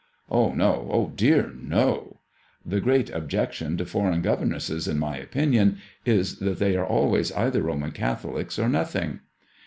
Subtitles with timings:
[0.35, 0.89] •'"Oh, no!
[0.91, 2.21] Oh, dear, no
[2.65, 7.31] I•• "The great objection to foreign governesses, in my opinion, is that they are always
[7.33, 9.19] either Roman Catholics or nothing."